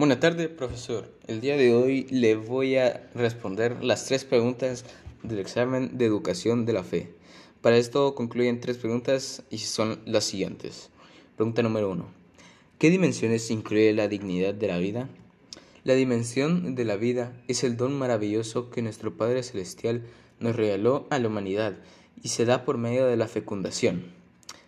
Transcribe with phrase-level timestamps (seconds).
[0.00, 1.12] Buenas tardes, profesor.
[1.26, 4.86] El día de hoy le voy a responder las tres preguntas
[5.22, 7.12] del examen de educación de la fe.
[7.60, 10.88] Para esto concluyen tres preguntas y son las siguientes.
[11.36, 12.06] Pregunta número uno.
[12.78, 15.10] ¿Qué dimensiones incluye la dignidad de la vida?
[15.84, 20.06] La dimensión de la vida es el don maravilloso que nuestro Padre Celestial
[20.38, 21.76] nos regaló a la humanidad
[22.22, 24.18] y se da por medio de la fecundación.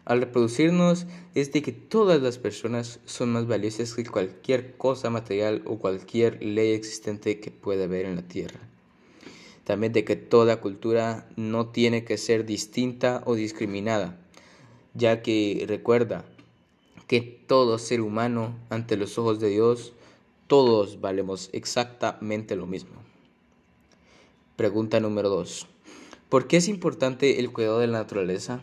[0.05, 5.63] Al reproducirnos es de que todas las personas son más valiosas que cualquier cosa material
[5.65, 8.61] o cualquier ley existente que pueda haber en la tierra.
[9.65, 14.19] También de que toda cultura no tiene que ser distinta o discriminada,
[14.95, 16.25] ya que recuerda
[17.07, 19.93] que todo ser humano ante los ojos de Dios,
[20.49, 22.97] todos valemos exactamente lo mismo.
[24.57, 25.69] Pregunta número 2.
[26.29, 28.61] ¿Por qué es importante el cuidado de la naturaleza?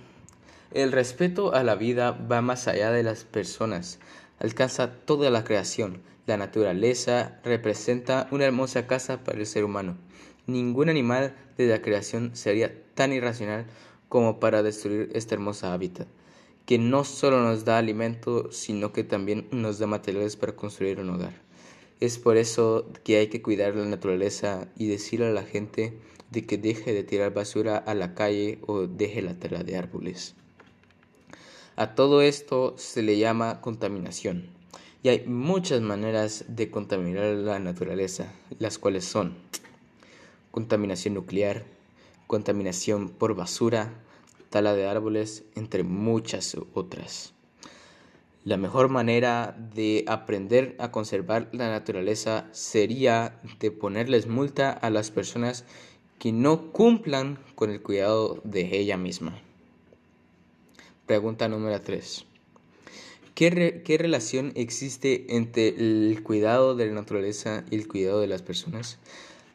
[0.71, 3.97] El respeto a la vida va más allá de las personas,
[4.37, 6.03] alcanza toda la creación.
[6.27, 9.97] La naturaleza representa una hermosa casa para el ser humano.
[10.45, 13.65] Ningún animal de la creación sería tan irracional
[14.09, 16.07] como para destruir esta hermosa hábitat,
[16.67, 21.09] que no solo nos da alimento, sino que también nos da materiales para construir un
[21.09, 21.33] hogar.
[21.99, 25.97] Es por eso que hay que cuidar la naturaleza y decirle a la gente
[26.29, 30.35] de que deje de tirar basura a la calle o deje la tela de árboles.
[31.79, 34.49] A todo esto se le llama contaminación.
[35.01, 39.37] Y hay muchas maneras de contaminar la naturaleza, las cuales son
[40.51, 41.63] contaminación nuclear,
[42.27, 43.93] contaminación por basura,
[44.49, 47.31] tala de árboles, entre muchas otras.
[48.43, 55.11] La mejor manera de aprender a conservar la naturaleza sería de ponerles multa a las
[55.11, 55.63] personas
[56.19, 59.41] que no cumplan con el cuidado de ella misma.
[61.09, 62.23] Pregunta número 3.
[63.33, 68.43] ¿Qué, ¿Qué, relación existe entre el cuidado de la naturaleza y el cuidado de las
[68.43, 68.99] personas?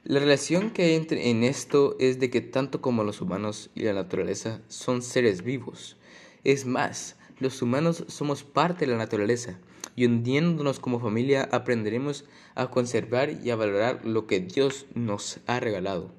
[0.02, 3.84] La relación que hay entre, en esto es de que tanto como los humanos y
[3.84, 5.96] la naturaleza son seres vivos.
[6.42, 9.60] Es más, los humanos somos parte de la naturaleza
[9.94, 12.24] y hundiéndonos como familia aprenderemos
[12.56, 16.10] a conservar y a valorar lo que Dios nos ha regalado,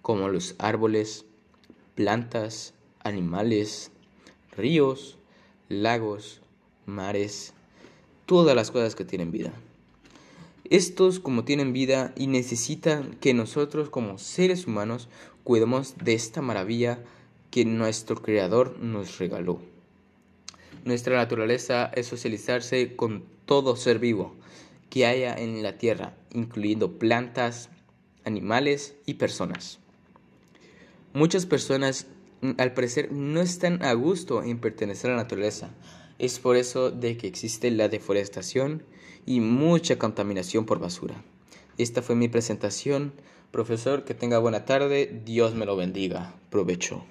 [0.00, 1.26] como los árboles,
[1.94, 2.72] plantas,
[3.04, 3.91] animales,
[4.56, 5.18] ríos,
[5.68, 6.40] lagos,
[6.86, 7.54] mares,
[8.26, 9.52] todas las cosas que tienen vida.
[10.70, 15.08] Estos como tienen vida y necesitan que nosotros como seres humanos
[15.44, 16.98] cuidemos de esta maravilla
[17.50, 19.60] que nuestro Creador nos regaló.
[20.84, 24.34] Nuestra naturaleza es socializarse con todo ser vivo
[24.88, 27.68] que haya en la tierra, incluyendo plantas,
[28.24, 29.78] animales y personas.
[31.12, 32.06] Muchas personas
[32.58, 35.70] al parecer no están a gusto en pertenecer a la naturaleza.
[36.18, 38.82] Es por eso de que existe la deforestación
[39.26, 41.22] y mucha contaminación por basura.
[41.78, 43.12] Esta fue mi presentación.
[43.50, 45.22] Profesor, que tenga buena tarde.
[45.24, 46.34] Dios me lo bendiga.
[46.50, 47.04] Provecho.